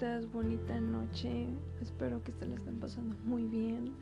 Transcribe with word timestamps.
estás? 0.00 0.32
Bonita 0.32 0.80
noche. 0.80 1.46
Espero 1.82 2.24
que 2.24 2.32
se 2.32 2.46
la 2.46 2.54
estén 2.54 2.80
pasando 2.80 3.14
muy 3.22 3.42
bien 3.44 3.92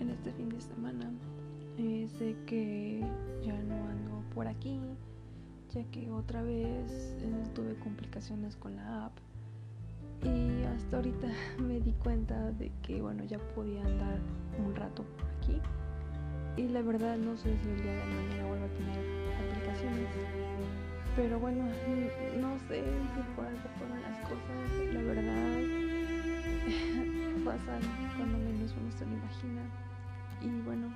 en 0.00 0.10
este 0.10 0.32
fin 0.32 0.48
de 0.48 0.60
semana. 0.60 1.12
Eh, 1.76 2.08
sé 2.18 2.34
que 2.44 3.06
ya 3.44 3.52
no 3.62 3.76
ando 3.88 4.24
por 4.34 4.48
aquí, 4.48 4.80
ya 5.70 5.84
que 5.92 6.10
otra 6.10 6.42
vez 6.42 6.90
eh, 7.20 7.44
tuve 7.54 7.76
complicaciones 7.76 8.56
con 8.56 8.74
la 8.74 9.06
app. 9.06 9.12
Y 10.24 10.64
hasta 10.64 10.96
ahorita 10.96 11.28
me 11.60 11.78
di 11.78 11.92
cuenta 11.92 12.50
de 12.50 12.72
que, 12.82 13.00
bueno, 13.00 13.22
ya 13.22 13.38
podía 13.54 13.86
andar 13.86 14.18
un 14.58 14.74
rato 14.74 15.04
por 15.04 15.28
aquí. 15.36 15.60
Y 16.56 16.66
la 16.66 16.82
verdad 16.82 17.16
no 17.16 17.36
sé 17.36 17.56
si 17.62 17.68
el 17.68 17.80
día 17.80 17.92
de 17.92 18.04
mañana 18.06 18.48
vuelvo 18.48 18.64
a 18.64 18.68
tener 18.70 18.98
aplicaciones 19.36 20.08
pero 21.18 21.40
bueno, 21.40 21.64
no 22.40 22.58
sé 22.68 22.80
si 22.84 23.34
por 23.34 23.44
algo 23.44 23.68
fueron 23.76 23.97
cuando 28.16 28.38
menos 28.38 28.74
uno 28.80 28.92
se 28.92 29.04
lo 29.06 29.12
imagina. 29.12 29.62
Y 30.42 30.60
bueno, 30.64 30.88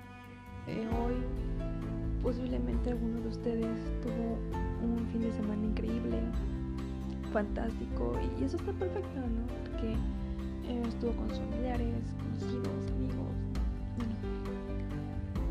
eh, 0.67 0.89
hoy 0.99 1.15
posiblemente 2.23 2.91
alguno 2.91 3.21
de 3.21 3.29
ustedes 3.29 3.77
tuvo 4.03 4.39
un 4.83 5.07
fin 5.11 5.23
de 5.23 5.33
semana 5.33 5.65
increíble, 5.65 6.21
fantástico. 7.33 8.19
Y 8.39 8.45
eso 8.45 8.57
está 8.57 8.73
perfecto, 8.73 9.21
¿no? 9.21 9.47
Porque 9.71 9.93
eh, 9.93 10.83
estuvo 10.89 11.13
con 11.13 11.29
sus 11.29 11.39
familiares, 11.39 12.15
conocidos, 12.19 12.91
amigos. 12.97 13.33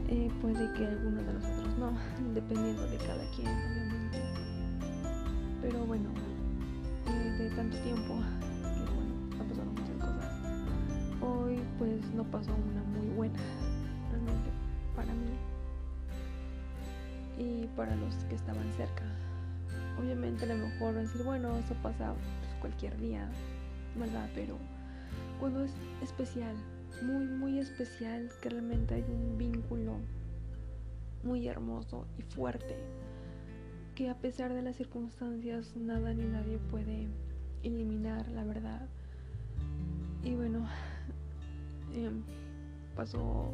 Eh, 0.08 0.30
puede 0.42 0.74
que 0.74 0.86
algunos 0.86 1.26
de 1.26 1.34
nosotros 1.34 1.78
no, 1.78 1.94
dependiendo 2.34 2.86
de 2.88 2.98
cada 2.98 3.24
quien, 3.32 3.48
obviamente 3.48 4.02
pero 5.62 5.86
bueno, 5.86 6.10
eh, 7.08 7.30
de 7.38 7.50
tanto 7.52 7.78
tiempo, 7.78 8.16
pues 11.82 12.14
no 12.14 12.24
pasó 12.26 12.52
una 12.52 12.84
muy 12.84 13.08
buena, 13.16 13.40
realmente, 14.12 14.52
para 14.96 15.12
mí 15.16 15.32
y 17.40 17.66
para 17.76 17.96
los 17.96 18.14
que 18.26 18.36
estaban 18.36 18.72
cerca. 18.78 19.04
Obviamente 20.00 20.44
a 20.44 20.50
lo 20.50 20.68
mejor 20.68 20.94
decir, 20.94 21.24
bueno, 21.24 21.58
eso 21.58 21.74
pasa 21.82 22.14
pues, 22.14 22.54
cualquier 22.60 22.96
día, 23.00 23.28
¿verdad? 23.98 24.30
Pero 24.36 24.60
cuando 25.40 25.64
es 25.64 25.72
especial, 26.04 26.56
muy, 27.02 27.26
muy 27.26 27.58
especial, 27.58 28.30
que 28.44 28.50
realmente 28.50 28.94
hay 28.94 29.06
un 29.10 29.40
vínculo 29.40 29.96
muy 31.24 31.48
hermoso 31.48 32.06
y 32.20 32.22
fuerte 32.22 32.78
que 33.96 34.12
a 34.12 34.16
pesar 34.20 34.54
de 34.54 34.62
las 34.62 34.76
circunstancias 34.76 35.76
nada 35.76 36.14
ni 36.14 36.26
nadie 36.26 36.60
puede 36.70 37.08
eliminar 37.64 38.28
la 38.28 38.44
verdad. 38.44 38.88
Y 40.24 40.36
bueno, 40.36 40.68
em, 41.96 42.24
pasó 42.96 43.52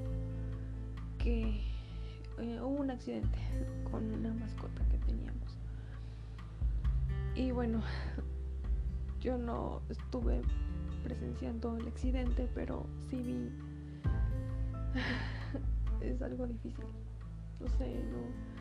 que 1.18 1.62
eh, 2.40 2.60
hubo 2.62 2.82
un 2.82 2.92
accidente 2.92 3.40
con 3.92 4.12
una 4.12 4.34
mascota 4.34 4.84
que 4.90 4.98
teníamos. 5.00 5.58
Y 7.36 7.52
bueno, 7.52 7.82
yo 9.22 9.38
no 9.38 9.82
estuve 9.90 10.42
presenciando 11.04 11.78
el 11.78 11.88
accidente, 11.88 12.50
pero 12.54 12.86
sí 13.10 13.22
vi. 13.22 13.52
es 16.02 16.22
algo 16.22 16.48
difícil. 16.48 16.86
No 17.60 17.68
sé, 17.70 18.04
no 18.12 18.58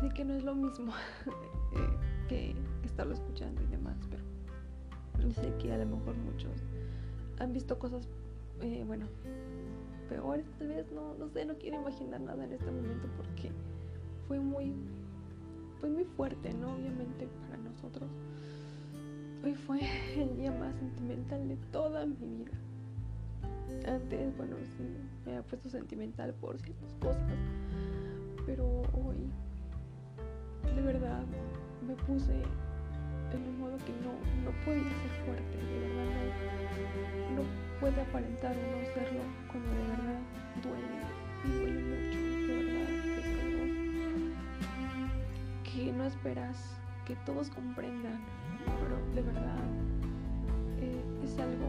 Sé 0.00 0.10
que 0.10 0.24
no 0.24 0.34
es 0.34 0.44
lo 0.44 0.54
mismo 0.54 0.92
eh, 1.26 2.26
que, 2.28 2.54
estarlo 2.84 3.14
escuchando 3.14 3.62
y 3.62 3.66
demás, 3.66 3.96
pero 4.10 4.22
sé 5.32 5.52
que 5.58 5.72
a 5.72 5.78
lo 5.78 5.86
mejor 5.86 6.16
muchos 6.18 6.52
han 7.38 7.52
visto 7.52 7.78
cosas, 7.78 8.08
eh, 8.62 8.84
bueno, 8.86 9.06
peores 10.08 10.46
tal 10.58 10.68
vez, 10.68 10.90
no, 10.92 11.14
no 11.14 11.28
sé, 11.28 11.44
no 11.44 11.56
quiero 11.56 11.80
imaginar 11.80 12.20
nada 12.20 12.44
en 12.44 12.52
este 12.52 12.70
momento 12.70 13.08
porque 13.16 13.50
fue 14.26 14.40
muy, 14.40 14.72
fue 15.80 15.90
muy 15.90 16.04
fuerte, 16.04 16.52
¿no? 16.54 16.74
Obviamente 16.74 17.28
para 17.42 17.56
nosotros. 17.58 18.08
Hoy 19.44 19.54
fue 19.54 19.80
el 20.16 20.36
día 20.36 20.52
más 20.52 20.74
sentimental 20.76 21.48
de 21.48 21.56
toda 21.72 22.06
mi 22.06 22.14
vida. 22.16 22.52
Antes, 23.86 24.36
bueno, 24.36 24.56
sí, 24.76 24.84
me 25.24 25.32
había 25.32 25.42
puesto 25.46 25.68
sentimental 25.68 26.32
por 26.34 26.58
ciertas 26.58 26.94
cosas, 26.94 27.32
pero 28.46 28.82
hoy 28.94 29.16
de 30.74 30.82
verdad 30.82 31.24
me 31.86 31.94
puse 31.94 32.42
en 33.32 33.48
un 33.48 33.58
modo 33.58 33.76
que 33.78 33.92
no, 34.04 34.12
no 34.44 34.50
podía 34.64 34.82
ser 34.82 35.12
fuerte, 35.24 35.56
de 35.56 35.78
verdad 35.80 36.06
no, 37.34 37.42
puede 37.80 38.00
aparentar 38.00 38.54
no 38.56 38.84
serlo 38.94 39.20
cuando 39.50 39.70
de 39.70 39.76
verdad 39.88 40.20
duele 40.62 40.96
y 41.44 41.48
duele 41.48 41.80
mucho, 41.82 42.18
de 42.46 42.54
verdad 42.64 42.88
es 43.18 43.26
algo 43.42 43.64
que 45.64 45.92
no 45.92 46.04
esperas 46.04 46.56
que 47.06 47.16
todos 47.24 47.50
comprendan, 47.50 48.20
pero 48.80 48.96
de 49.14 49.22
verdad 49.22 49.58
eh, 50.80 51.04
es 51.24 51.38
algo 51.38 51.68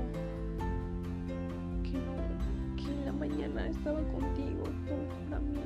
que 1.83 1.93
no, 1.93 2.15
que 2.75 2.91
en 2.91 3.05
la 3.05 3.13
mañana 3.13 3.67
estaba 3.67 4.01
contigo, 4.01 4.63
tu 5.29 5.35
amigo. 5.35 5.61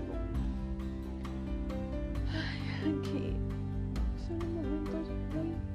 Que 3.04 3.36
son 4.28 4.40
momentos 4.56 5.08
muy 5.34 5.71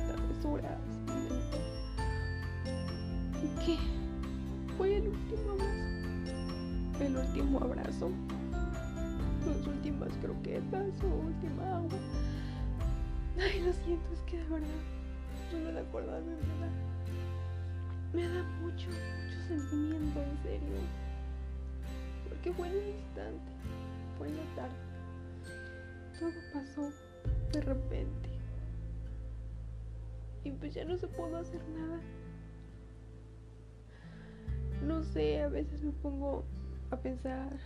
travesuras 0.00 0.78
y 3.42 3.64
que 3.64 3.78
fue 4.76 4.96
el 4.96 5.08
último 5.08 5.52
abrazo. 5.52 7.04
El 7.04 7.16
último 7.16 7.58
abrazo. 7.60 8.10
Las 9.46 9.66
últimas 9.66 10.10
croquetas 10.22 11.02
o 11.02 11.26
última 11.26 11.76
agua. 11.76 11.98
Ay 13.38 13.60
lo 13.60 13.72
siento 13.72 14.12
es 14.12 14.20
que 14.20 14.38
de 14.38 14.44
verdad 14.44 14.68
no 15.52 15.72
de 15.72 15.80
acordarme 15.80 16.30
de 16.30 16.36
verdad 16.36 16.72
me 18.12 18.28
da 18.28 18.42
mucho 18.62 18.88
mucho 18.88 19.48
sentimiento 19.48 20.22
en 20.22 20.42
serio. 20.42 20.76
Porque 22.28 22.52
fue 22.52 22.68
en 22.68 22.74
un 22.74 22.88
instante 22.88 23.52
fue 24.18 24.28
en 24.28 24.36
la 24.36 24.54
tarde. 24.54 24.74
Todo 26.20 26.32
pasó 26.52 26.92
de 27.52 27.60
repente. 27.62 28.31
Y 30.44 30.50
pues 30.50 30.74
ya 30.74 30.84
no 30.84 30.96
se 30.96 31.06
pudo 31.06 31.36
hacer 31.36 31.60
nada. 31.68 32.00
No 34.82 35.02
sé, 35.02 35.42
a 35.42 35.48
veces 35.48 35.82
me 35.82 35.92
pongo 35.92 36.44
a 36.90 36.96
pensar, 36.96 37.56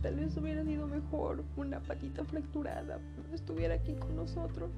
tal 0.00 0.16
vez 0.16 0.36
hubiera 0.36 0.64
sido 0.64 0.86
mejor 0.86 1.44
una 1.56 1.80
patita 1.80 2.24
fracturada, 2.24 2.98
estuviera 3.32 3.74
aquí 3.74 3.94
con 3.94 4.16
nosotros, 4.16 4.70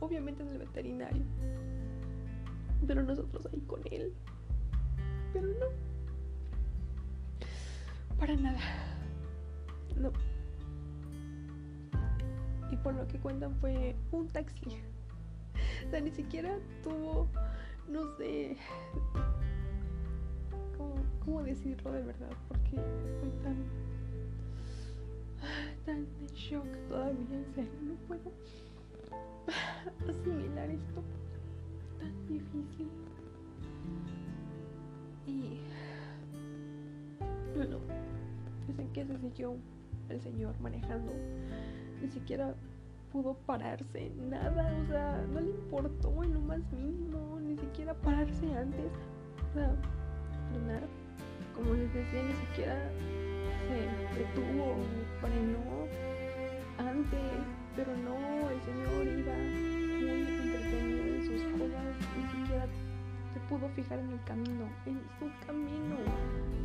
obviamente 0.00 0.42
en 0.42 0.48
el 0.48 0.58
veterinario, 0.58 1.22
pero 2.86 3.02
nosotros 3.02 3.46
ahí 3.52 3.60
con 3.60 3.80
él. 3.90 4.14
Pero 5.34 5.48
no, 5.48 5.66
para 8.18 8.34
nada. 8.34 8.60
No 9.96 10.10
y 12.74 12.76
por 12.76 12.94
lo 12.94 13.06
que 13.06 13.18
cuentan 13.18 13.54
fue 13.56 13.94
un 14.10 14.28
taxi. 14.28 14.82
Ni 16.02 16.10
siquiera 16.10 16.58
tuvo, 16.82 17.28
no 17.88 18.04
sé, 18.16 18.56
cómo, 21.24 21.42
decirlo 21.42 21.92
de 21.92 22.02
verdad, 22.02 22.30
porque 22.48 22.76
estoy 22.76 23.30
tan, 23.42 23.56
tan 25.86 25.98
en 25.98 26.34
shock 26.34 26.66
todavía, 26.88 27.38
no 27.82 27.94
puedo 28.08 28.32
asimilar 30.10 30.68
esto 30.68 31.02
tan 32.00 32.26
difícil. 32.26 32.88
Y 35.26 35.60
bueno, 37.56 37.78
dicen 38.66 38.92
que 38.92 39.06
se 39.06 39.18
siguió 39.18 39.56
el 40.08 40.20
señor 40.20 40.58
manejando 40.60 41.12
ni 42.02 42.08
siquiera 42.08 42.54
pudo 43.14 43.34
pararse, 43.46 44.10
nada, 44.28 44.76
o 44.82 44.86
sea, 44.88 45.24
no 45.32 45.38
le 45.38 45.50
importó 45.50 46.24
en 46.24 46.34
lo 46.34 46.40
más 46.40 46.58
mínimo, 46.72 47.38
ni 47.38 47.56
siquiera 47.56 47.94
pararse 47.94 48.52
antes, 48.56 48.90
o 49.50 49.54
sea, 49.54 49.70
frenar, 50.50 50.82
como 51.54 51.74
les 51.74 51.94
decía, 51.94 52.24
ni 52.24 52.34
siquiera 52.48 52.90
se 53.68 54.18
detuvo, 54.18 54.74
frenó 55.20 55.86
antes, 56.90 57.46
pero 57.76 57.96
no, 57.98 58.50
el 58.50 58.60
señor 58.62 59.06
iba 59.06 59.32
muy 60.02 60.26
entretenido 60.42 61.04
en 61.14 61.22
sus 61.22 61.42
cosas, 61.52 61.94
ni 62.18 62.42
siquiera 62.42 62.66
se 63.32 63.40
pudo 63.48 63.68
fijar 63.76 64.00
en 64.00 64.10
el 64.10 64.24
camino, 64.24 64.66
en 64.86 65.00
su 65.20 65.46
camino, 65.46 65.98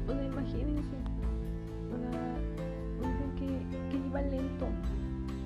o 0.07 0.11
sea, 0.11 0.25
imagínense, 0.25 0.97
o 1.93 1.99
sea, 1.99 2.39
que, 3.35 3.45
que 3.91 3.97
iba 3.97 4.21
lento, 4.23 4.65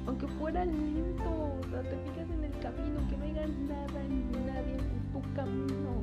aunque 0.05 0.27
fuera 0.27 0.65
lento, 0.65 1.59
sea, 1.73 1.81
te 1.81 1.97
fijas 1.97 2.29
en 2.29 2.43
el 2.43 2.59
camino, 2.59 2.99
que 3.09 3.17
no 3.17 3.25
haya 3.25 3.47
nada 3.47 4.03
ni 4.07 4.23
nadie 4.45 4.77
en 4.77 5.11
tu 5.11 5.21
camino. 5.35 6.01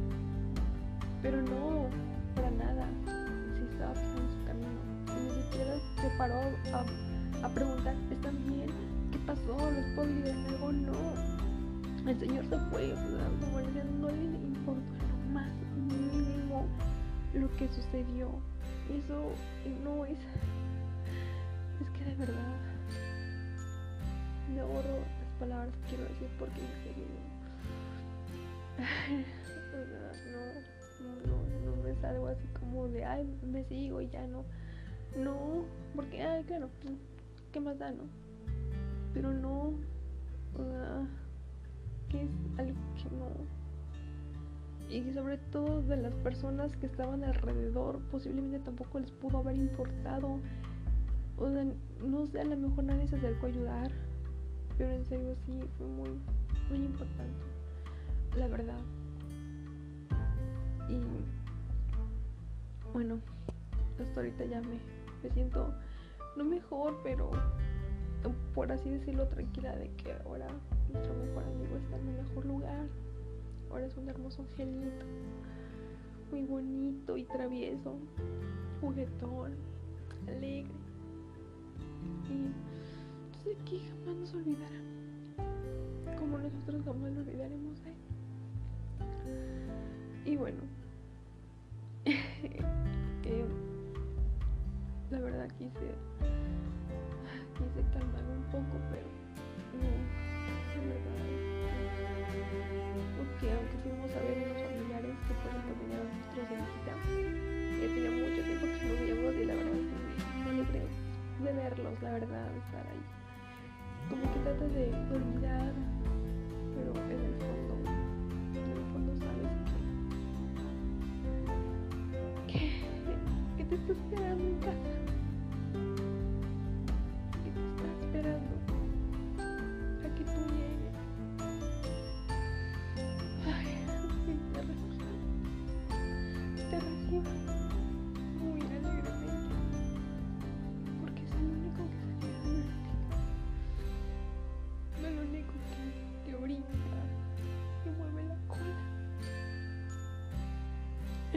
Pero 1.22 1.42
no, 1.42 1.86
para 2.34 2.50
nada. 2.50 2.86
Si 3.54 3.62
estaba 3.72 3.92
en 3.92 4.30
su 4.30 4.44
camino. 4.46 4.80
Y 5.06 5.36
ni 5.36 5.42
siquiera 5.42 5.74
se 6.00 6.10
paró 6.18 6.40
a, 6.72 7.46
a 7.46 7.48
preguntar, 7.50 7.94
¿están 8.10 8.36
bien? 8.46 8.70
¿Qué 9.12 9.18
pasó? 9.26 9.70
¿Les 9.70 9.94
puedo 9.94 10.08
ayudar 10.08 10.36
en 10.36 10.46
algo? 10.46 10.72
No. 10.72 12.10
El 12.10 12.18
Señor 12.18 12.44
se 12.46 12.58
fue, 12.70 12.92
o 12.92 12.96
sea, 12.96 13.28
no 14.00 14.08
le 14.08 14.24
importó 14.24 14.80
lo 14.80 15.34
más 15.34 15.52
mínimo 15.76 16.66
lo 17.34 17.48
que 17.56 17.68
sucedió. 17.68 18.30
Eso 18.88 19.32
no 19.84 20.04
es. 20.06 20.18
Es 21.80 21.90
que 21.90 22.04
de 22.04 22.14
verdad. 22.16 22.69
Me 24.54 24.60
ahorro 24.60 24.98
las 24.98 25.38
palabras 25.38 25.74
que 25.76 25.88
quiero 25.88 26.04
decir 26.04 26.28
porque 26.38 26.60
en 26.60 26.84
serio. 26.84 27.04
No, 30.32 30.40
no, 31.26 31.76
no, 31.76 31.76
no 31.82 31.88
es 31.88 32.04
algo 32.04 32.28
así 32.28 32.46
como 32.58 32.88
de, 32.88 33.04
ay, 33.04 33.38
me 33.42 33.64
sigo 33.64 34.00
y 34.00 34.08
ya 34.08 34.26
no. 34.26 34.44
No, 35.16 35.64
porque, 35.94 36.22
ay, 36.22 36.44
claro, 36.44 36.68
¿qué 37.52 37.60
más 37.60 37.78
da, 37.78 37.90
no? 37.90 38.04
Pero 39.12 39.32
no, 39.32 39.74
uh, 40.54 41.06
que 42.08 42.22
es 42.22 42.30
algo 42.58 42.78
que 42.96 43.16
no 43.16 43.60
y 44.90 45.12
sobre 45.12 45.38
todo 45.52 45.82
de 45.82 45.96
las 45.96 46.14
personas 46.16 46.76
que 46.76 46.86
estaban 46.86 47.22
alrededor 47.22 48.00
posiblemente 48.10 48.58
tampoco 48.58 48.98
les 48.98 49.12
pudo 49.12 49.38
haber 49.38 49.56
importado 49.56 50.40
o 51.38 51.48
sea, 51.48 51.64
no 52.04 52.26
sé 52.26 52.40
a 52.40 52.44
lo 52.44 52.56
mejor 52.56 52.84
nadie 52.84 53.06
se 53.06 53.16
acercó 53.16 53.46
a 53.46 53.48
ayudar 53.50 53.92
pero 54.80 54.94
en 54.94 55.04
serio 55.04 55.36
sí 55.44 55.60
fue 55.76 55.86
muy 55.86 56.08
muy 56.70 56.86
importante 56.86 57.44
la 58.34 58.48
verdad 58.48 58.80
y 60.88 60.98
bueno 62.94 63.20
hasta 64.00 64.20
ahorita 64.20 64.46
ya 64.46 64.62
me, 64.62 64.80
me 65.22 65.30
siento 65.34 65.74
no 66.36 66.44
mejor 66.44 66.98
pero 67.02 67.30
por 68.54 68.72
así 68.72 68.88
decirlo 68.88 69.28
tranquila 69.28 69.76
de 69.76 69.90
que 69.96 70.14
ahora 70.24 70.46
nuestro 70.90 71.12
mejor 71.14 71.44
amigo 71.44 71.76
está 71.76 71.96
en 71.98 72.08
un 72.08 72.16
mejor 72.16 72.46
lugar 72.46 72.86
Ahora 73.70 73.86
es 73.86 73.96
un 73.96 74.08
hermoso 74.08 74.42
angelito, 74.42 75.06
muy 76.32 76.42
bonito 76.42 77.16
y 77.16 77.24
travieso, 77.24 77.94
juguetón, 78.80 79.52
alegre. 80.26 80.72
Entonces 83.40 83.62
aquí 83.62 83.80
jamás 83.88 84.16
nos 84.16 84.34
olvidará, 84.34 84.80
como 86.18 86.38
nosotros 86.38 86.82
jamás 86.84 87.12
lo 87.12 87.20
olvidaremos 87.20 87.80
a 87.80 87.88
él. 87.88 87.94
Y 90.26 90.36
bueno, 90.36 90.58
eh, 92.04 93.44
la 95.10 95.20
verdad 95.20 95.48
quise 95.58 95.94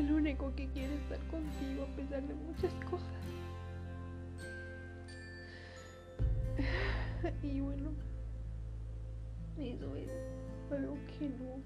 el 0.04 0.12
único 0.12 0.54
que 0.56 0.68
quiere 0.70 0.96
estar 0.96 1.20
contigo 1.28 1.84
a 1.84 1.96
pesar 1.96 2.24
de 2.24 2.34
muchas 2.34 2.74
cosas 2.90 3.08
y 7.42 7.62
bueno 7.62 7.92
eso 9.58 9.96
es 9.96 10.10
algo 10.72 10.98
que 11.08 11.30
no 11.30 11.62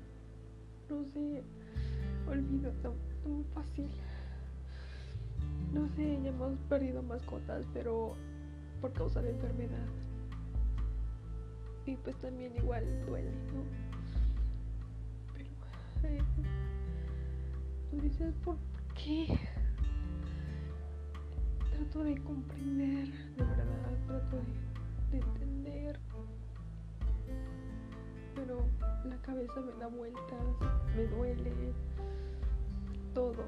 no 0.89 1.03
se 1.05 1.43
olvida 2.29 2.71
tan, 2.81 2.93
fácil 3.55 3.89
no 5.73 5.87
sé, 5.89 6.19
ya 6.23 6.29
hemos 6.29 6.57
perdido 6.69 7.03
mascotas, 7.03 7.65
pero 7.73 8.15
por 8.81 8.93
causa 8.93 9.21
de 9.21 9.31
enfermedad. 9.31 9.85
Y 11.85 11.95
pues 11.97 12.15
también 12.17 12.55
igual 12.55 12.83
duele, 13.05 13.31
¿no? 13.53 13.63
Pero 16.01 16.23
dices, 18.01 18.33
¿por 18.43 18.57
qué? 18.95 19.27
Trato 21.71 22.03
de 22.03 22.17
comprender, 22.23 23.07
de 23.35 23.43
verdad, 23.43 23.97
trato 24.07 24.37
de, 24.37 25.17
de 25.17 25.25
entender. 25.25 25.99
Pero 28.35 28.65
la 29.05 29.17
cabeza 29.21 29.61
me 29.61 29.73
da 29.79 29.87
vueltas, 29.87 30.41
me 30.95 31.05
duele, 31.07 31.73
todo. 33.13 33.45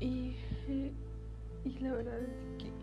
Y, 0.00 0.36
y 1.64 1.78
la 1.80 1.94
verdad 1.94 2.20
es 2.20 2.62
que 2.62 2.76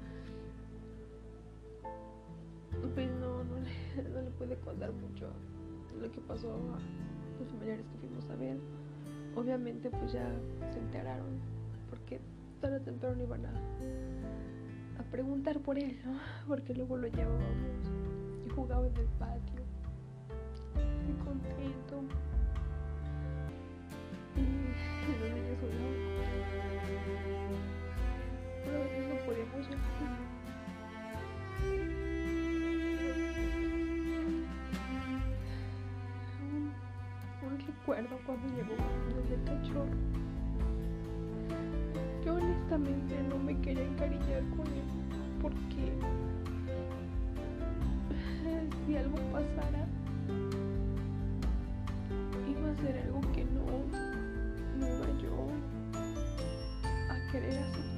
pues 2.93 3.09
no, 3.11 3.43
no 3.43 3.59
le, 3.59 4.09
no 4.09 4.21
le 4.21 4.29
pude 4.31 4.55
contar 4.57 4.91
mucho 4.91 5.27
lo 5.99 6.11
que 6.11 6.19
pasó 6.21 6.53
a 6.53 7.39
los 7.39 7.51
familiares 7.51 7.85
que 7.91 7.97
fuimos 7.99 8.29
a 8.29 8.35
ver. 8.35 8.57
Obviamente 9.35 9.89
pues 9.89 10.13
ya 10.13 10.29
se 10.71 10.79
enteraron 10.79 11.39
porque 11.89 12.19
tarde 12.61 12.77
o 12.77 12.81
temprano 12.81 13.23
iban 13.23 13.45
a, 13.45 13.51
a 14.99 15.03
preguntar 15.11 15.59
por 15.59 15.77
él, 15.77 15.99
¿no? 16.05 16.19
Porque 16.47 16.73
luego 16.73 16.97
lo 16.97 17.07
llevábamos 17.07 17.43
y 18.45 18.49
jugaba 18.49 18.87
en 18.87 18.95
el 18.97 19.07
patio. 19.19 19.61
Muy 20.75 21.15
contento. 21.25 22.03
Y 24.35 25.19
los 25.19 25.29
niños 25.29 25.57
jugaban 25.59 26.13
pero 28.65 28.79
a 28.79 28.83
veces 28.83 29.69
no. 29.69 29.77
Un, 36.51 36.73
un 37.51 37.59
recuerdo 37.59 38.17
cuando 38.25 38.47
llegó 38.55 38.73
cachorro. 39.45 39.97
Yo 42.25 42.35
honestamente 42.35 43.15
no 43.29 43.37
me 43.37 43.59
quería 43.61 43.83
encariñar 43.83 44.43
con 44.55 44.67
él 44.67 44.83
porque 45.41 45.93
si 48.85 48.95
algo 48.97 49.17
pasara 49.31 49.87
iba 52.49 52.71
a 52.71 52.75
ser 52.77 52.97
algo 53.05 53.21
que 53.33 53.45
no, 53.45 53.65
no 54.79 54.87
iba 54.87 55.21
yo 55.21 55.47
a 57.09 57.31
querer 57.31 57.57
aceptar. 57.59 57.92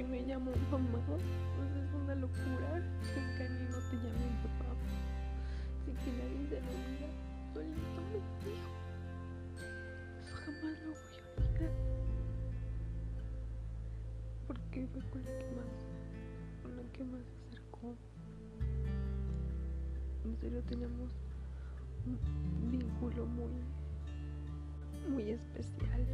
Que 0.00 0.06
me 0.06 0.24
llamó 0.24 0.50
mamá. 0.70 0.98
Pues 1.06 1.76
es 1.76 1.92
una 1.92 2.14
locura 2.14 2.82
que 3.12 3.20
un 3.20 3.36
canino 3.36 3.76
te 3.90 3.96
llame 3.96 4.28
papá. 4.42 4.74
Sin 5.84 5.94
que 5.96 6.10
nadie 6.12 6.40
se 6.48 6.58
lo 6.64 6.72
diga. 6.88 7.08
Solito 7.52 8.00
me 8.08 8.20
dijo. 8.48 8.70
Eso 10.20 10.34
jamás 10.36 10.76
lo 10.84 10.90
voy 10.92 11.16
a 11.16 11.28
olvidar. 11.36 11.72
Porque 14.46 14.86
fue 14.86 15.02
con 15.10 15.22
la 15.22 15.38
que 15.38 15.50
más 15.54 15.74
con 16.62 16.76
la 16.76 16.82
que 16.92 17.04
más 17.04 17.20
se 17.26 17.34
acercó. 17.48 17.94
En 20.24 20.36
serio 20.40 20.62
tenemos 20.62 21.10
un 22.06 22.70
vínculo 22.70 23.26
muy, 23.26 23.52
muy 25.10 25.30
especial. 25.30 26.06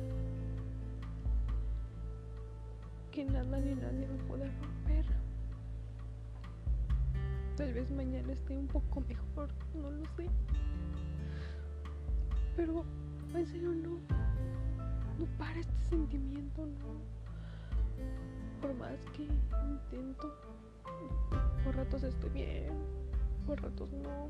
Ni 3.61 3.75
nadie 3.75 4.07
me 4.07 4.19
puede 4.25 4.45
romper. 4.45 5.07
Tal 7.57 7.73
vez 7.73 7.91
mañana 7.91 8.33
esté 8.33 8.57
un 8.57 8.67
poco 8.67 9.01
mejor, 9.01 9.49
no 9.75 9.91
lo 9.91 10.05
sé. 10.17 10.29
Pero 12.55 12.85
en 13.35 13.47
serio 13.47 13.71
no, 13.71 13.99
no 15.19 15.27
para 15.39 15.59
este 15.59 15.83
sentimiento, 15.89 16.67
no. 16.67 17.01
Por 18.61 18.75
más 18.75 18.99
que 19.15 19.25
intento, 19.25 20.35
por 21.65 21.77
ratos 21.77 22.03
estoy 22.03 22.31
bien, 22.31 22.73
por 23.47 23.63
ratos 23.63 23.91
no. 23.93 24.29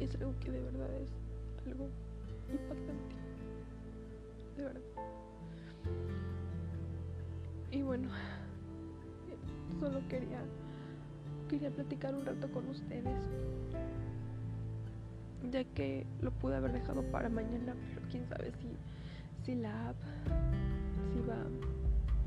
Es 0.00 0.14
algo 0.16 0.34
que 0.40 0.50
de 0.50 0.60
verdad 0.60 0.90
es 0.94 1.10
algo 1.66 1.88
impactante. 2.50 3.16
De 4.56 4.64
verdad. 4.64 4.80
Y 7.74 7.82
bueno, 7.82 8.08
solo 9.80 10.00
quería 10.08 10.38
quería 11.50 11.70
platicar 11.70 12.14
un 12.14 12.24
rato 12.24 12.48
con 12.52 12.68
ustedes. 12.68 13.18
Ya 15.50 15.64
que 15.64 16.06
lo 16.22 16.30
pude 16.30 16.54
haber 16.54 16.72
dejado 16.72 17.02
para 17.10 17.28
mañana, 17.28 17.74
pero 17.88 18.06
quién 18.10 18.28
sabe 18.28 18.52
si, 18.60 18.68
si 19.44 19.54
la 19.56 19.88
app 19.88 19.96
si 21.12 21.20
va 21.28 21.36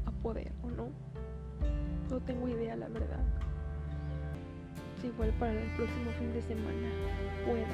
a 0.05 0.11
poder 0.21 0.51
o 0.63 0.69
no. 0.69 0.89
No 2.09 2.19
tengo 2.19 2.49
idea, 2.49 2.75
la 2.75 2.89
verdad. 2.89 3.23
Si 4.99 5.07
igual 5.07 5.31
para 5.39 5.53
el 5.53 5.69
próximo 5.77 6.11
fin 6.19 6.33
de 6.33 6.41
semana 6.41 6.89
pueda 7.45 7.67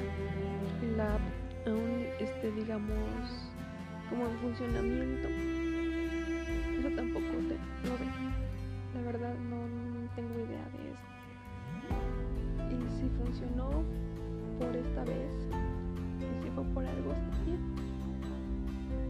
la 0.96 1.16
app 1.16 1.22
aún 1.68 2.06
esté, 2.20 2.52
digamos, 2.52 3.50
como 4.10 4.28
en 4.28 4.38
funcionamiento. 4.38 5.53
Funcionó 13.22 13.84
por 14.60 14.76
esta 14.76 15.04
vez, 15.06 15.32
y 16.20 16.44
si 16.44 16.50
fue 16.52 16.64
por 16.74 16.86
algo, 16.86 17.12
está 17.12 17.44
bien. 17.46 17.60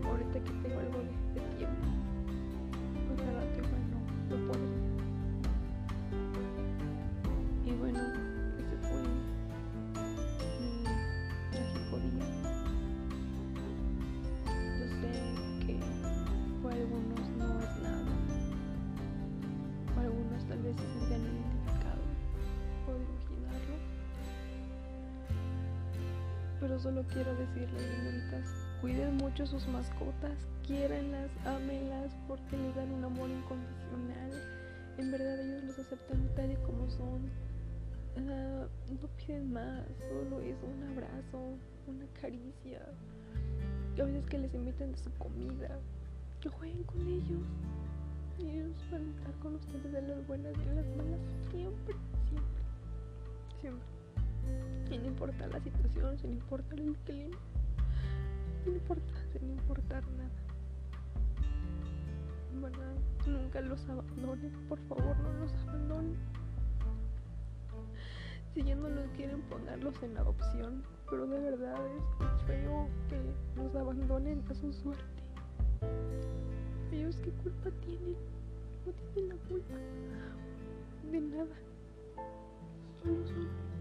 Ahorita 0.06 0.40
que 0.40 0.52
tengo 0.68 0.80
algo 0.80 1.00
de, 1.00 1.42
de 1.42 1.48
tiempo, 1.58 1.86
pues 3.08 3.20
nada, 3.28 3.42
que 3.54 3.62
bueno, 3.62 3.98
no 4.30 4.52
puedo. 4.52 4.73
Pero 26.64 26.80
solo 26.80 27.04
quiero 27.12 27.36
decirles, 27.36 27.82
señoritas, 27.82 28.46
cuiden 28.80 29.18
mucho 29.18 29.46
sus 29.46 29.68
mascotas, 29.68 30.38
quiéranlas, 30.66 31.30
ámenlas, 31.46 32.16
porque 32.26 32.56
les 32.56 32.74
dan 32.74 32.90
un 32.94 33.04
amor 33.04 33.30
incondicional. 33.30 34.32
En 34.98 35.12
verdad 35.12 35.42
ellos 35.42 35.66
los 35.66 35.80
aceptan 35.80 36.26
tal 36.38 36.54
y 36.54 36.56
como 36.56 36.90
son. 36.90 37.30
No 38.16 39.10
piden 39.18 39.52
más, 39.52 39.84
solo 40.08 40.40
es 40.40 40.56
un 40.64 40.84
abrazo, 40.94 41.58
una 41.86 42.06
caricia. 42.22 42.80
A 44.00 44.04
veces 44.06 44.26
que 44.28 44.38
les 44.38 44.54
inviten 44.54 44.94
de 44.94 44.98
su 45.00 45.12
comida, 45.16 45.82
que 46.40 46.48
jueguen 46.48 46.84
con 46.84 47.02
ellos. 47.02 47.44
Y 48.40 48.48
ellos 48.48 48.72
van 48.90 49.06
a 49.06 49.12
estar 49.18 49.34
con 49.42 49.56
ustedes 49.56 49.92
de 49.92 50.02
las 50.02 50.26
buenas 50.28 50.54
y 50.54 50.76
las 50.76 50.86
malas 50.96 51.20
siempre, 51.52 51.94
siempre, 52.30 52.64
siempre. 53.60 53.93
Y 54.92 54.98
no 54.98 55.08
importa 55.08 55.48
la 55.48 55.60
situación, 55.60 56.18
sin 56.18 56.34
importar 56.34 56.80
el 56.80 56.96
clima, 57.00 57.38
no 58.66 58.72
importa, 58.72 59.14
sin 59.32 59.50
importar 59.50 60.04
nada. 60.12 60.30
Nunca 63.26 63.62
los 63.62 63.90
abandonen, 63.90 64.52
por 64.70 64.80
favor, 64.88 65.18
no 65.18 65.34
los 65.40 65.54
abandonen. 65.68 66.18
Si 68.54 68.62
ya 68.62 68.76
no 68.76 68.88
los 68.90 69.08
quieren, 69.12 69.42
ponerlos 69.44 69.96
en 70.04 70.18
adopción, 70.18 70.84
pero 71.10 71.26
de 71.26 71.40
verdad 71.40 71.76
es 71.98 72.44
feo 72.44 72.88
que 73.10 73.20
los 73.56 73.76
abandonen 73.76 74.44
a 74.50 74.54
su 74.54 74.72
suerte. 74.72 75.04
Ellos 76.92 77.18
qué 77.24 77.32
culpa 77.32 77.72
tienen, 77.82 78.16
no 78.86 78.94
tienen 79.14 79.30
la 79.30 79.36
culpa 79.48 79.76
de 81.12 81.22
nada. 81.22 81.56
Solo 83.02 83.26
son 83.26 83.73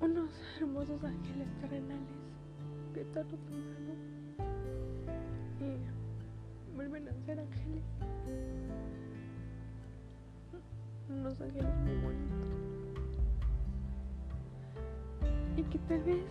unos 0.00 0.30
hermosos 0.60 1.02
ángeles 1.04 1.48
terrenales 1.60 2.16
que 2.94 3.04
tarde 3.06 3.34
o 3.34 3.38
temprano 3.38 3.94
y 5.60 6.76
vuelven 6.76 7.08
a 7.08 7.14
ser 7.24 7.40
ángeles. 7.40 7.82
Unos 11.08 11.40
ángeles 11.40 11.74
muy 11.84 11.94
bonitos. 12.02 12.48
Y 15.56 15.62
que 15.62 15.78
tal 15.78 16.02
vez 16.02 16.24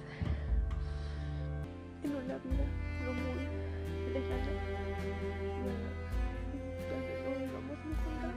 en 2.04 2.12
una 2.12 2.38
vida 2.38 2.66
no 3.04 3.14
muy 3.14 3.44
lejana, 4.14 4.54
tal 6.90 7.02
vamos 7.54 7.78
a 7.78 7.88
encontrar. 7.90 8.36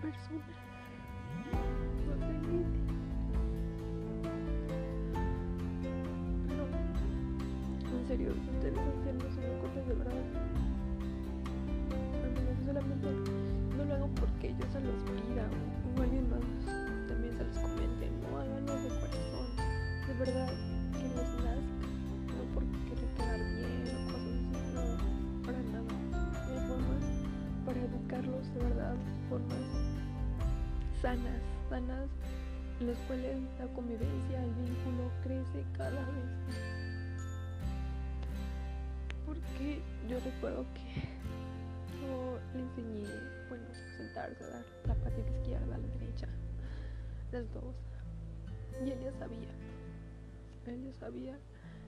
Persona. 0.00 0.44
No 2.06 2.14
ni 2.26 2.84
No, 6.54 7.98
en 7.98 8.06
serio, 8.06 8.32
ustedes 8.54 8.78
haciendo 8.78 9.24
son 9.30 9.44
cosas 9.60 9.86
de 9.86 9.94
verdad. 9.94 10.24
No 12.24 12.66
solamente 12.66 13.08
no 13.76 13.84
lo 13.84 13.94
hago 13.94 14.08
porque 14.14 14.54
yo 14.58 14.66
se 14.72 14.80
los 14.80 15.02
pida 15.04 15.48
o 15.96 16.02
alguien 16.02 16.30
más 16.30 16.40
también 17.08 17.36
se 17.36 17.44
los 17.44 17.56
comente. 17.58 18.10
No 18.22 18.38
háganlo 18.38 18.74
de 18.74 18.88
corazón. 18.88 19.46
De 20.06 20.14
verdad, 20.14 20.52
que 20.92 21.02
les 21.02 21.32
nazca. 21.44 21.86
No 22.26 22.42
porque 22.54 22.76
quieren 22.86 23.10
quedar 23.16 23.38
bien 23.38 23.84
o 23.88 24.12
cosas 24.12 24.36
así. 24.50 24.74
No, 24.74 24.82
para 25.44 25.60
nada. 25.72 25.92
Hay 26.48 26.58
formas 26.68 27.04
para 27.64 27.80
educarlos, 27.80 28.54
de 28.54 28.60
verdad. 28.60 28.96
Formas 29.28 29.83
sanas, 31.04 31.42
sanas, 31.68 32.08
en 32.80 32.86
las 32.86 32.96
cuales 33.00 33.36
la 33.58 33.66
convivencia, 33.74 34.42
el 34.42 34.54
vínculo 34.54 35.10
crece 35.22 35.62
cada 35.76 36.00
vez. 36.00 36.30
Porque 39.26 39.82
yo 40.08 40.18
recuerdo 40.20 40.64
que 40.72 41.02
yo 42.00 42.38
le 42.54 42.60
enseñé, 42.62 43.04
bueno, 43.50 43.64
sentarse, 43.98 44.44
dar 44.44 44.64
la 44.86 44.94
patita 44.94 45.30
izquierda 45.30 45.74
a 45.74 45.78
la 45.78 45.88
derecha, 45.88 46.26
las 47.32 47.52
dos. 47.52 47.74
Y 48.82 48.90
él 48.90 48.98
ya 49.04 49.12
sabía, 49.18 49.52
él 50.68 50.84
ya 50.86 50.92
sabía, 50.94 51.38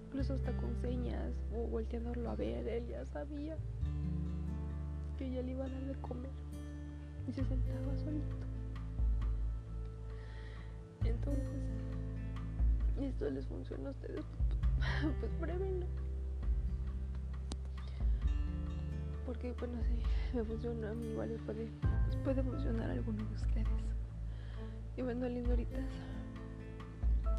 incluso 0.09 0.35
hasta 0.35 0.55
con 0.59 0.77
señas 0.83 1.33
o 1.55 1.67
volteándolo 1.69 2.29
a 2.29 2.35
ver, 2.35 2.69
él 2.69 2.87
ya 2.87 3.07
sabía 3.07 3.57
que 5.17 5.31
ya 5.31 5.41
le 5.41 5.53
iba 5.53 5.65
a 5.65 5.69
dar 5.71 5.85
de 5.85 5.95
comer 6.03 6.31
y 7.27 7.33
se 7.33 7.43
sentaba 7.47 7.97
solito. 7.97 8.46
Entonces, 11.07 11.45
esto 13.01 13.31
les 13.31 13.47
funciona 13.47 13.89
a 13.89 13.93
ustedes, 13.93 14.25
pues 15.21 15.33
pruébenlo. 15.41 15.87
Porque, 19.25 19.53
bueno, 19.59 19.75
si 19.83 20.37
me 20.37 20.45
funciona 20.45 20.91
a 20.91 20.95
mí, 20.95 21.07
igual 21.07 21.29
les 21.31 21.41
puede, 21.43 21.69
puede 22.25 22.43
funcionar 22.43 22.91
a 22.91 22.93
alguno 22.93 23.25
de 23.25 23.35
ustedes. 23.35 23.67
Y 24.97 25.03
bueno, 25.03 25.29
lindoritas, 25.29 25.85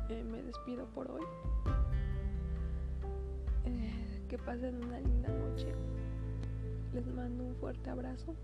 eh, 0.10 0.24
me 0.24 0.44
despido 0.44 0.86
por 0.88 1.10
hoy. 1.10 1.24
Eh, 3.66 4.26
que 4.30 4.38
pasen 4.38 4.84
una 4.84 5.00
linda 5.00 5.30
noche. 5.30 5.74
Les 6.94 7.06
mando 7.08 7.46
un 7.46 7.56
fuerte 7.56 7.90
abrazo. 7.90 8.36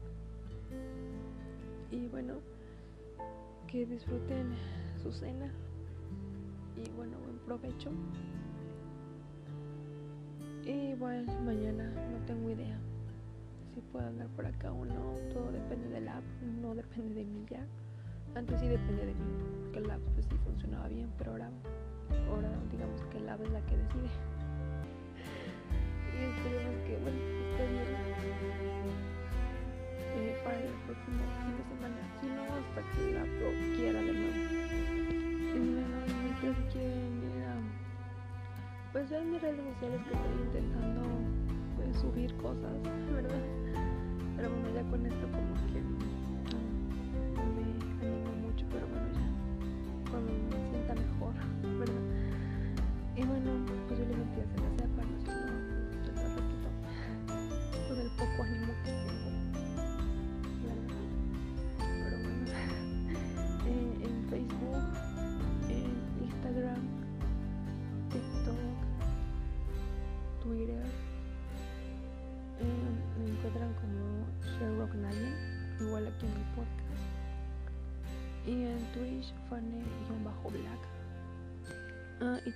Y 1.92 2.08
bueno, 2.08 2.40
que 3.68 3.86
disfruten 3.86 4.56
su 5.04 5.12
cena. 5.12 5.52
Y 6.78 6.90
bueno, 6.92 7.18
buen 7.20 7.38
provecho. 7.40 7.92
Y 10.66 10.94
bueno, 10.96 11.32
mañana 11.42 11.92
no 12.12 12.26
tengo 12.26 12.50
idea 12.50 12.80
si 13.74 13.82
pueda 13.82 14.06
mandar 14.06 14.28
por 14.30 14.46
acá 14.46 14.72
o 14.72 14.86
no. 14.86 15.18
Todo 15.34 15.52
depende 15.52 15.90
del 15.90 16.08
app, 16.08 16.24
no 16.62 16.74
depende 16.74 17.16
de 17.16 17.26
mí 17.26 17.46
ya. 17.50 17.66
Antes 18.36 18.62
sí 18.62 18.68
dependía 18.68 19.06
de 19.06 19.14
mí, 19.14 19.72
que 19.74 19.80
el 19.80 19.92
app 19.92 20.02
pues 20.14 20.26
sí 20.26 20.36
funcionaba 20.46 20.88
bien, 20.88 21.12
pero 21.18 21.32
ahora 21.32 21.52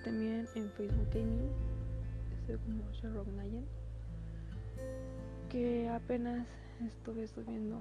también 0.07 0.47
en 0.55 0.71
Facebook 0.71 1.09
Gaming, 1.13 1.49
estoy 2.39 2.57
como 2.59 2.89
Sherlock 2.93 3.27
Nayan, 3.27 3.65
que 5.49 5.89
apenas 5.89 6.47
estuve 6.79 7.27
subiendo 7.27 7.75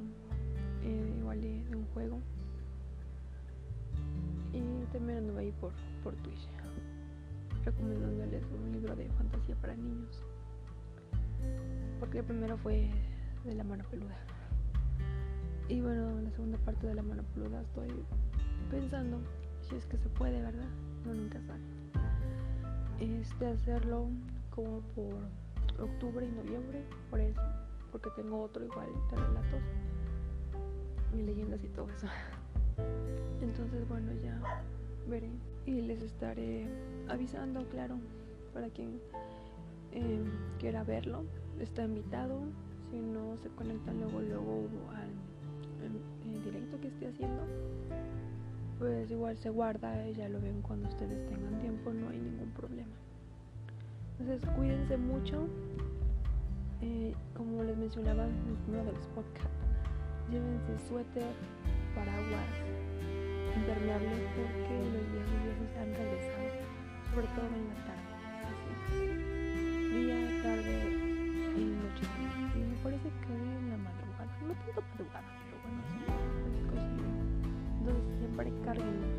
eh, 0.82 1.14
igual 1.20 1.40
de, 1.40 1.64
un 1.76 1.86
juego. 1.94 2.18
Y 4.52 4.92
también 4.92 5.18
anduve 5.18 5.42
ahí 5.42 5.52
por, 5.60 5.70
por 6.02 6.16
Twitch, 6.16 6.48
recomendándoles 7.64 8.42
un 8.50 8.72
libro 8.72 8.96
de 8.96 9.08
fantasía 9.10 9.54
para 9.60 9.76
niños. 9.76 10.20
Porque 12.00 12.18
el 12.18 12.24
primero 12.24 12.58
fue 12.58 12.90
de 13.44 13.54
la 13.54 13.62
mano 13.62 13.84
peluda. 13.88 14.16
Y 15.68 15.80
bueno, 15.80 16.20
la 16.22 16.30
segunda 16.32 16.58
parte 16.58 16.88
de 16.88 16.94
la 16.94 17.02
mano 17.02 17.22
peluda 17.34 17.62
estoy 17.62 18.04
pensando 18.68 19.20
si 19.60 19.76
es 19.76 19.86
que 19.86 19.96
se 19.96 20.08
puede, 20.08 20.42
¿verdad? 20.42 20.68
No 21.04 21.14
nunca 21.14 21.40
sabe 21.42 21.75
este 23.00 23.46
hacerlo 23.46 24.06
como 24.50 24.80
por 24.94 25.14
octubre 25.80 26.26
y 26.26 26.32
noviembre, 26.32 26.84
por 27.10 27.20
eso, 27.20 27.42
porque 27.92 28.10
tengo 28.16 28.42
otro 28.42 28.64
igual 28.64 28.88
de 29.10 29.16
relatos 29.16 29.60
y 31.14 31.22
leyendas 31.22 31.62
y 31.62 31.68
todo 31.68 31.88
eso. 31.90 32.06
Entonces, 33.40 33.86
bueno, 33.88 34.12
ya 34.22 34.40
veré 35.08 35.30
y 35.66 35.82
les 35.82 36.02
estaré 36.02 36.66
avisando, 37.08 37.68
claro, 37.68 37.98
para 38.54 38.68
quien 38.70 39.00
eh, 39.92 40.24
quiera 40.58 40.84
verlo. 40.84 41.24
Está 41.60 41.84
invitado. 41.84 42.40
Si 42.90 42.98
no 43.00 43.36
se 43.38 43.48
conectan 43.50 43.98
luego, 43.98 44.20
luego 44.20 44.68
al 44.94 46.44
directo 46.44 46.80
que 46.80 46.88
esté 46.88 47.08
haciendo, 47.08 47.42
pues 48.78 49.10
igual 49.10 49.36
se 49.38 49.50
guarda, 49.50 50.06
eh, 50.06 50.14
ya 50.14 50.28
lo 50.28 50.40
ven 50.40 50.60
cuando 50.62 50.88
ustedes 50.88 51.26
tengan 51.28 51.58
tiempo, 51.60 51.92
no 51.92 52.10
hay 52.10 52.18
ningún 52.18 52.50
problema. 52.50 52.92
Entonces 54.18 54.48
cuídense 54.56 54.96
mucho, 54.96 55.46
eh, 56.82 57.14
como 57.34 57.62
les 57.62 57.76
mencionaba 57.76 58.24
en 58.26 58.56
uno 58.68 58.84
de 58.84 58.92
los 58.92 59.06
podcasts, 59.08 59.50
llévense 60.30 60.78
suéter, 60.88 61.32
paraguas, 61.94 62.48
impermeable 63.56 64.08
porque 64.36 64.74
los 64.92 65.04
días 65.12 65.26
lluviosos 65.32 65.70
han 65.80 65.90
regresado, 65.94 66.48
sobre 67.14 67.26
todo 67.28 67.46
en 67.46 67.68
la 67.68 67.78
tarde. 67.88 68.12
Así, 68.86 69.04
día, 69.96 70.18
tarde 70.42 70.76
y 71.56 71.64
noche. 71.80 72.04
Y 72.54 72.58
me 72.58 72.76
parece 72.82 73.08
que 73.08 73.32
en 73.32 73.70
la 73.70 73.76
madrugada, 73.78 74.32
no 74.46 74.52
tanto 74.54 74.82
madrugada, 74.92 75.28
pero 75.44 75.56
bueno, 75.64 75.95
बड़ी 78.46 78.64
कर 78.64 78.78
गई 78.82 79.15